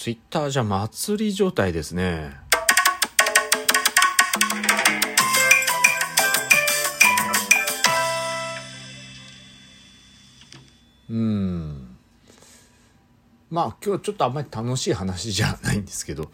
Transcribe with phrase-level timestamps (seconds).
[0.00, 2.30] ツイッターじゃ祭り状態ですね。
[11.10, 11.96] うん。
[13.50, 16.30] まあ今日ちょっとあんまり楽しい話じゃないんですけど、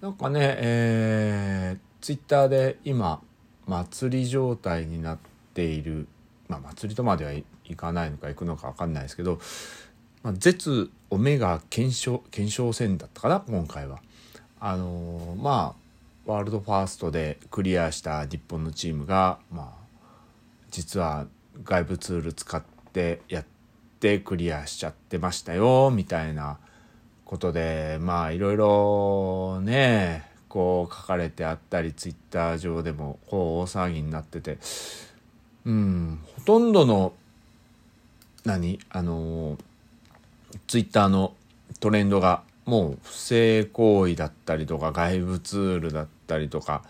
[0.00, 3.20] なんかね、えー、ツイッターで今、
[3.66, 5.18] 祭り状態になっ
[5.52, 6.08] ている、
[6.48, 7.44] まあ祭りとまではい
[7.76, 9.38] かないのか行くのか分かんないですけど、
[10.22, 14.00] まあ、絶オメガ検証検証戦だったかな今回は。
[14.60, 15.80] あのーまあ
[16.30, 19.84] ワールドファーストでクリアした日本のチームが、まあ、
[20.70, 21.26] 実は
[21.64, 23.44] 外部ツール使ってやっ
[23.98, 26.58] てクリアしちゃってましたよみたいな
[27.24, 34.58] ことでまあいろいろねこう書かれてあったりツイッター上でもこう大騒ぎになってて
[35.64, 37.12] うんほとんどの
[38.44, 39.58] 何あの
[40.66, 41.34] ツイッターの
[41.80, 46.82] トレンドがもう不正行為だったりとか外部ツールだったりとか、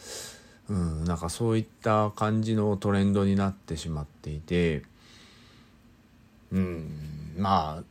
[0.68, 4.82] うん、なんかそういった感じのトレンドになってしまっていて、
[6.52, 7.84] うん、まあ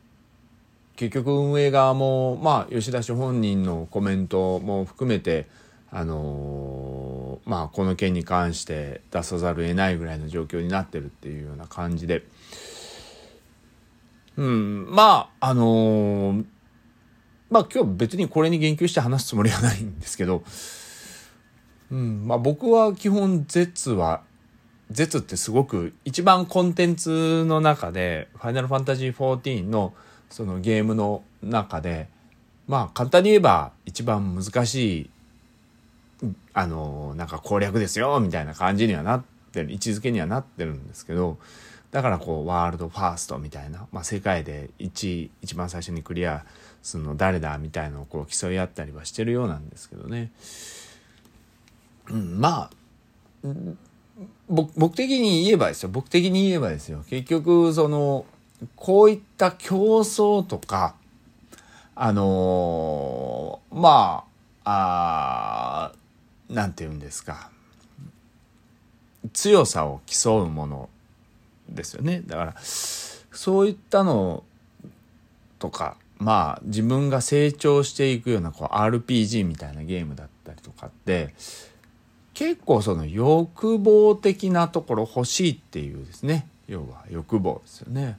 [0.96, 5.46] 結局運営側もまあ吉田氏本人のコメントも含めて
[5.90, 12.24] あのまあこの件に関して出さざるを得ないぐらいの状況になってるっていうような感じで。
[14.40, 16.44] うん、まあ、あのー
[17.50, 20.44] まあ今日別にこれに言及して話すつもりはないんですけど、
[21.90, 24.22] うん、まあ僕は基本 Z は、
[24.90, 29.92] Z ってすごく一番コンテンツの中で、ファイナルファンタジー14の
[30.30, 32.08] そのゲームの中で、
[32.66, 35.10] まあ簡単に言えば一番難しい、
[36.54, 41.36] あのーなんか攻略ですよ、みたいな感じにはなってる、位置づけにはなってるんですけど、
[41.90, 46.44] だからこうワールドファーストみたいな、まあ、世界で1位一番最初にクリア
[46.82, 50.30] するの誰だみたいのをこう競い合ったりはしてるようなんですけどね。
[52.08, 53.50] うん、まあ
[54.48, 55.88] 僕的に言えばですよ。
[55.88, 57.04] 僕的に言えばですよ。
[57.08, 58.24] 結局その
[58.76, 60.94] こういった競争とか
[61.94, 64.24] あのーま
[64.64, 65.92] ああ
[66.48, 67.50] なんて言うんですか。
[69.32, 70.88] 強さを競うもの
[71.74, 72.22] ですよね。
[72.26, 74.44] だからそういったの
[75.58, 81.34] とかまあ自分が成長していくようなこう RPG みたいなゲームだったりとかって
[82.34, 86.46] 結構その欲望的なところ欲しいっていうですね。
[86.68, 88.18] 要は欲望ですよね。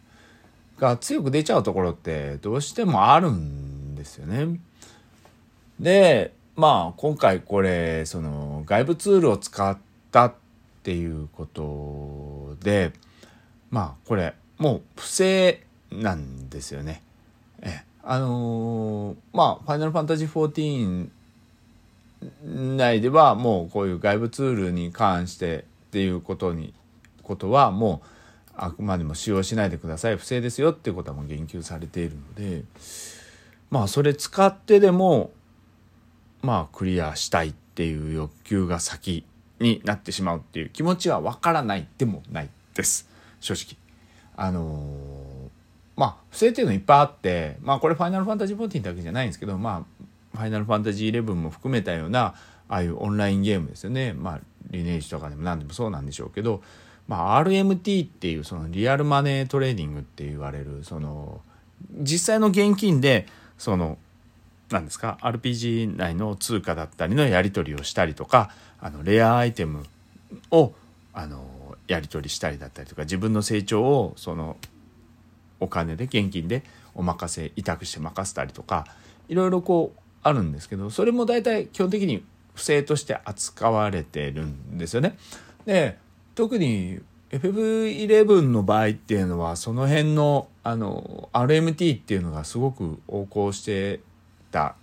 [0.77, 4.59] が強く出ちゃうところってどうしてもあるんですよね。
[5.79, 9.77] でまあ今回これその外部ツールを使っ
[10.11, 10.33] たっ
[10.83, 12.91] ていうことで
[13.71, 17.01] まあこれもう不正なんですよね。
[17.61, 21.09] えあのーまあ「ファイナルファンタジー14」
[22.77, 26.73] 内ではもうこういう外部ツールに関してっていうことに
[27.23, 28.07] ことはもう
[28.55, 30.17] あくまでも使用しないでください。
[30.17, 32.63] 不正ですよっていうことはもう言及されているので
[33.69, 35.31] まあそれ使ってでも
[36.41, 39.23] まあクリアしたいっていう欲求が先
[39.59, 43.10] になってしまうっていう気持ちはわからないでもないです。
[43.41, 43.77] 正直。
[44.37, 45.21] あのー
[46.01, 52.33] まあ不正っていうのいっぱいあってまあこれ「ファイナルファンタジー14」だけじゃないんですけどまあ「ファイナルファンタジー11」も含めたような
[52.69, 54.39] ああいうオンラインゲームですよねまあ
[54.71, 56.63] リネージとかでも何でもそうなんでしょうけど、
[57.07, 61.41] まあ、RMT っていうそのリアルマネートレーディングって言われるその
[61.99, 63.27] 実際の現金で
[63.57, 63.97] その
[64.69, 69.83] なんですか？RPG 内の通貨だったりのやり取りをしたりとかあのレアアイテム
[70.49, 70.73] を
[71.13, 71.45] あの
[71.91, 74.55] やり取りしたりだったりとか自分の成長をその
[75.59, 76.63] お金で現金で
[76.95, 78.85] お任せ委託して任せたりとか
[79.27, 82.23] いろいろこうあるんですけどそれも大体基本的に
[82.55, 85.17] 不正として扱われてるんですよね。
[85.65, 85.97] で
[86.33, 93.99] 特に FF11 の場合っていうのはその辺のあの RMT っていうのがすごく横行して
[94.51, 94.73] たっ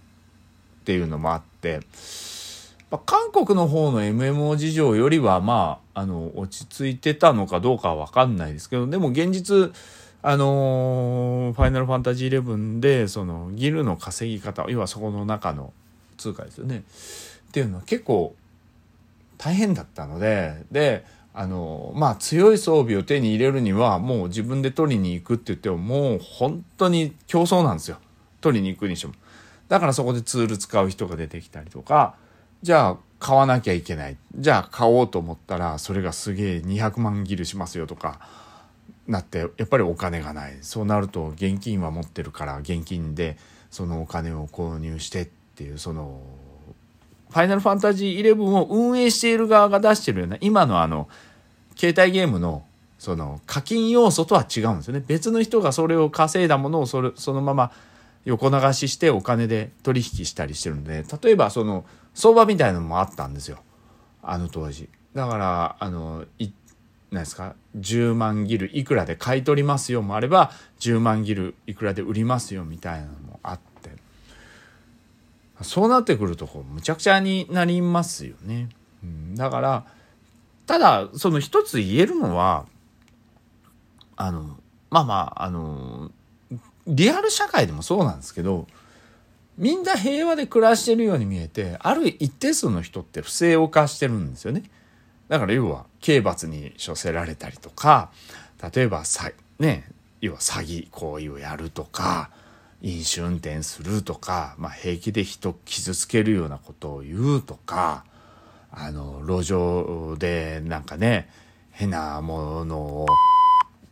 [0.84, 1.80] ていうのもあって、
[2.90, 9.72] まあ韓国の方の MMO 事情よりはまああの落ち着いてたのかどうかは分かんないですけどでも現実
[10.22, 15.72] あのーファイナルファンタジー11でそのギルの稼ぎ方要はそこの中の
[16.16, 16.78] 通貨ですよね。
[16.78, 18.34] っていうのは結構
[19.38, 27.98] 大変だったのでであのまあ強い装備を手に入れるにはもう自分で取りに行くって言ってももう本当に競争なんですよ。
[28.40, 29.14] 取りに行くにしても。
[29.68, 32.16] だからそこでツール使う人が出てきたりとか
[32.62, 34.16] じゃあ買わなきゃいけない。
[34.36, 38.20] じゃあ買おうと思ったらそれがすげえ200万ギルしますよとか
[39.06, 40.58] なってやっぱりお金がない。
[40.62, 43.36] そうなると現金は持ってるから現金で
[43.70, 46.20] そのお金を購入してっていうその
[47.30, 51.08] ファイナルファンタジー11を運営している側が出してるような今のあの
[51.76, 52.64] 携帯ゲームの
[52.98, 55.04] その課金要素とは違うんですよね。
[55.06, 57.70] 別の人がそれを稼いだものをそれそのまま
[58.24, 61.84] 横流ししてお金で取引したりしてるんで例えばその
[62.14, 63.58] 相場みたいなのもあったんですよ。
[64.22, 64.88] あの当時。
[65.14, 66.50] だからあのい
[67.10, 70.50] 何ですか？10万ギルいくらで買い取りますよもあれば
[70.80, 73.92] 10万ギルいくらで売りますよみたいなのもあって。
[75.62, 78.68] そうなってくるとこうむちゃくちゃになりますよね。
[79.02, 79.86] うん、だから
[80.66, 82.66] ただその一つ言えるのは
[84.16, 84.58] あの
[84.90, 86.10] まあまああの
[86.88, 88.66] リアル社会でもそうなんですけど
[89.58, 94.62] みんな平和で暮らしてるように見えてある一定数の人って不正を犯してるんですよね。
[95.28, 98.10] だから要は刑罰に処せられたりとか
[98.74, 99.84] 例えばさね
[100.20, 102.30] 要は詐欺行為をやるとか
[102.80, 108.04] 飲酒運転するとか、まあ、平気で人傷つけるようなことを言うとか
[108.70, 111.28] あの路上でなんかね
[111.72, 113.06] 変なものを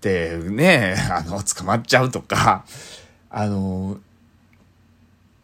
[0.06, 2.64] ってねあの捕まっちゃうとか
[3.28, 3.98] あの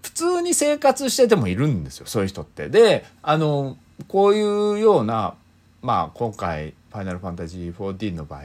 [0.03, 2.69] 普通に生活しててもいるんですよそういう人って。
[2.69, 3.77] であの
[4.09, 5.35] こういうような
[5.81, 8.45] まあ今回「ファイナルファンタジー14」の場合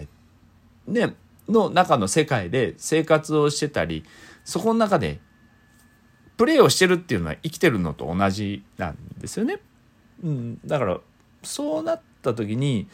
[0.88, 1.16] ね
[1.48, 4.04] の中の世界で生活をしてたり
[4.44, 5.20] そこの中で
[6.36, 9.60] プレイをしてるっていうのは生きてるのと同じなんですよね。
[10.24, 11.00] うん、だから
[11.44, 12.88] そうなった時に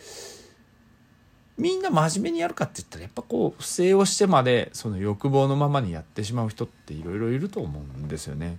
[1.58, 8.58] みんな真面目にやるかって言ったらやっぱこう不正をしてまでその欲望のままにやってしまう人っていろいろいると思うんですよね。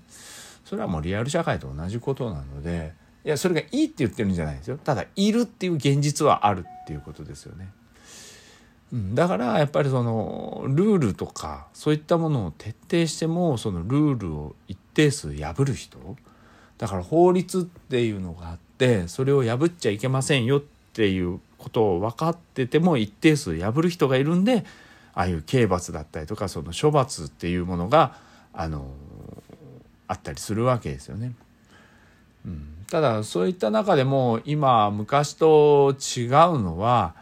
[0.65, 2.93] それはもうリアル社会と同じことなので
[3.25, 7.69] いやそれがいいって言ってるんじゃないですよただいるっていう現実はあるっていうことですよね。
[8.93, 15.99] だからやっぱりそのルールとかそういったものを徹底してもそのルールを一定数破る人
[16.79, 20.63] だから法律っていうのがあってそれを破っちゃいけませんよっ
[20.93, 24.67] ていうことを分かってても一定数破る人がいるんで
[25.15, 28.17] ああいう刑罰だったりとかその処罰っていうものが
[28.53, 28.87] あの
[30.07, 31.33] あったりするわけですよね。
[32.45, 36.29] うん、ただそういった中でも今昔と違う
[36.61, 37.15] のは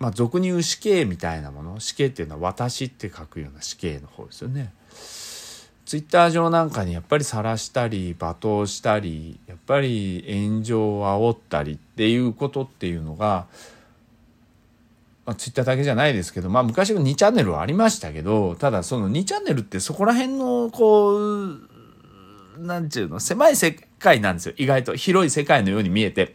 [0.00, 4.72] まあ俗に言う死刑みたいなもの死刑っていうのは私って書くような死刑の方ですよね。
[5.94, 13.46] ツイッター上なんかにやっぱり晒したり罵倒したりやっぱり炎上を煽ったりっていうことっていうのが、
[15.24, 21.60] まあ、ツイッターだけじゃないですけどまあ昔の2チャンネルはありましたけどただその2チャンネルってそこら辺のこう
[22.58, 24.54] なんていうの、狭い世界なんですよ。
[24.56, 26.34] 意外と広い世界のように見えて。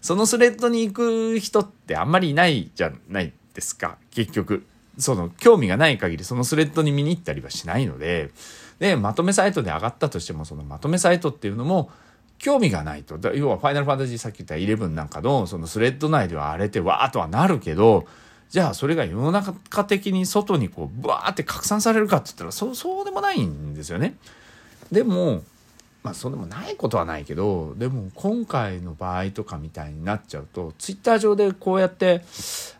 [0.00, 3.98] そのスレッドに行く人ってあんまりいないじゃないですか。
[4.10, 4.64] 結局。
[4.98, 8.30] その興味がない限りそのスレッドに見に行ったりはしないので。
[8.78, 11.90] で、まとめサイトで上がったとしても、そのまとめサイトっていうのも、
[12.38, 13.18] 興味がないと。
[13.34, 18.06] 要は、ファイナルファンタジーさっき言った11なんかの、そのスレッド内では荒れてわーっとはなるけど、
[18.50, 24.16] じゃあそれが世の中的に外にこう、ブワーって拡散されるかって言ったら、そう、そうでもないんですよね。
[24.92, 25.42] でも、
[26.06, 32.22] まあそうでもないことはないけどでも今回の場合とかみたいになっちゃうとツイッター上でこうやって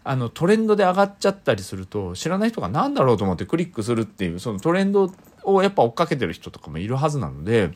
[0.05, 5.13] あのトレンドで上がっちゃったりすると知らない人が何だろうと思ってクリックするっていうそのトレンド
[5.47, 7.73] をやっぱ追っかけてる人とかもいるはずなので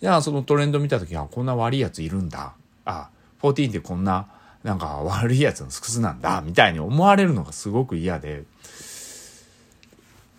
[0.00, 3.08] じゃあそのトレンド見た時はこんな悪いやついるんだあ
[3.40, 4.28] 14ってこんな
[4.62, 8.42] なんか悪いやつのスクスなんだみたいに思われるのがすごく嫌で。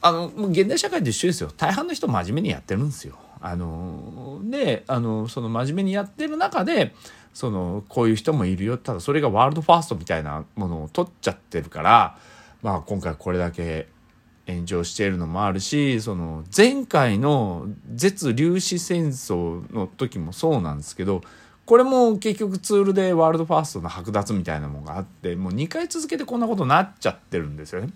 [0.01, 1.51] あの、もう現代社会と一緒ですよ。
[1.55, 3.17] 大半の人真面目にやってるんですよ。
[3.39, 6.93] あのであのその真面目にやってる中で
[7.33, 12.17] そのこういう人もいるよただそれがワールドファーストみたいなものを取っちゃってるから、
[12.63, 13.87] まあ、今回これだけ
[14.47, 21.21] 炎上しているのもあるしその前回の絶粒子戦争の時もそうなんですけど
[21.65, 27.89] これも結局ツールでワールドファーストの剥奪みたいなものがあってもう2回続けてこんなことになっちゃってるんですよね。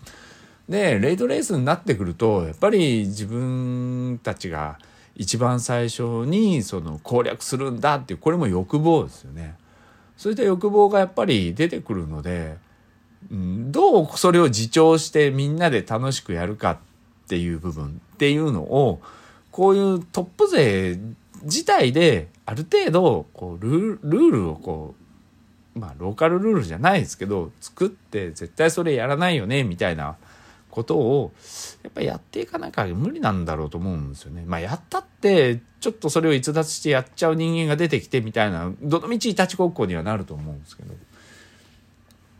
[0.68, 4.78] でレイドレースになってくるとやっぱり自分たちが
[5.16, 9.56] 一番最初にその攻略するんだっていうこれも欲望ですよね。
[10.18, 12.58] そういった欲望がやっぱり出てくるので、
[13.32, 16.78] うん、どうそれを自重してみんなで楽しくやるかっ
[17.28, 19.02] ていう部分っていうのを
[19.52, 21.00] こういうトップ勢
[21.44, 24.96] 自体である程度こうルールをこ
[25.76, 30.18] うまあローカルルールじゃないですけど作って絶対それやらないよねみたいな
[30.70, 31.32] ことを
[31.84, 34.44] やっぱやっていかなきゃ無理なんだろうと思うんですよね。
[34.46, 40.94] まあやったってちょっとそれを逸脱してやっちゃう人間が出てきてみたいなどのみちいたち国交にはなると思うんですけど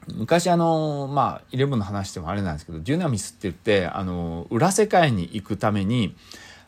[0.08, 6.16] 昔あのまあイレブンの話でもあれなんですけどジュナミスって言ってあの裏世界に行くために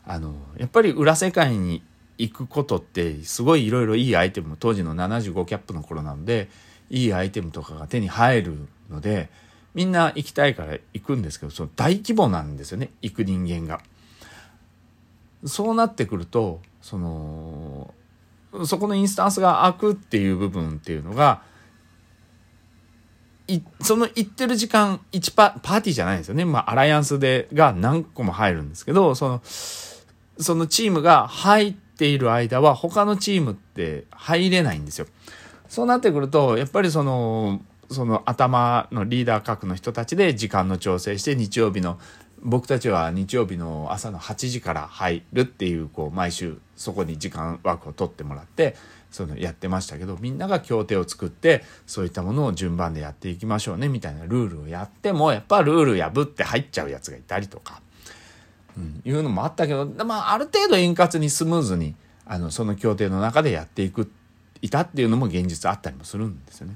[0.06, 1.82] あのやっぱり裏世界に
[2.18, 6.48] 行くことってすごいいろいろいいアイテム当時の75キャップの頃なので
[6.90, 9.30] いいアイテムとかが手に入るので
[9.74, 13.82] みんな行きたいから行くんですけどその大規模なんですよね行く人間が。
[15.46, 17.92] そうなってくるとその
[18.64, 21.42] そこのインスタンスが開くっていう部分っていうのが
[23.80, 26.44] その行ってる時間1パパーティーじゃないんですよね。
[26.44, 35.06] まあアライアンスでが何個も入るんですけどそのそのチームが入っている間は他のチームって入れないんですよ。
[35.68, 37.60] そうなってくるとやっぱりその
[37.90, 41.98] その頭のリーダー格の人たちで時間の調整して日曜日の
[42.42, 48.76] 僕たちは日曜日の朝の8時から入るっていうこう毎週そこに時間枠を取ってもらって
[49.14, 57.80] そのやってましたけどみんなが協定を作ってそういったものを順番でやっていきましょうねみたいなルールをやってもやっぱルール破って入っちゃうやつがいたりとか、
[58.76, 61.94] うん、いうのもあったけど、まあ、ある程度円滑にスムーズに
[62.26, 64.10] あのその協定の中でやっていく
[64.62, 66.74] いたっていうのも現実あったりもするんですよね。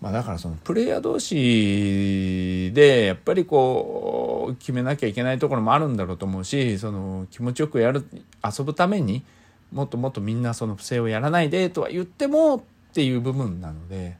[0.00, 8.06] まあ、だからそのプレイヤー同士でやっぱりこう決めなきゃいけないところもあるんだろうと思うしその気持ちよくやる
[8.42, 9.24] 遊ぶために
[9.72, 12.60] もっともっとみんなその不正をやらないでとは言ってもっ
[12.92, 14.16] ていう部分なので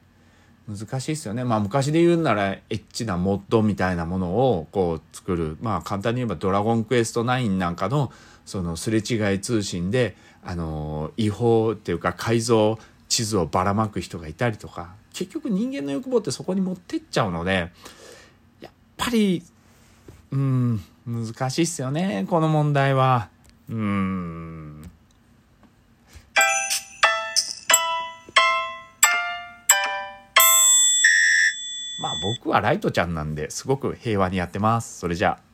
[0.69, 1.43] 難しいですよね。
[1.43, 5.57] まあ昔で言うならエッチなモッドみたいなものをこう作る。
[5.61, 8.13] まあ簡単に言えば「ドラゴンクエスト9」なんかの
[8.45, 12.79] そのすれ違い通信であの違法っていうか改造
[13.09, 14.95] 地図をばらまく人がいたりとか。
[15.13, 17.73] 結局人間の欲望ってそこに持ってっちゃうので
[18.61, 19.43] やっぱり
[20.31, 22.27] うん難しいっすよね。
[22.31, 23.29] この問題は。
[23.69, 24.80] うん。
[32.51, 34.99] 僕はライトちゃんなんですごく平和にやってます。
[34.99, 35.50] それじゃあ。